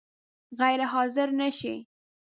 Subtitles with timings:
[0.59, 1.75] غیر حاضر نه شې؟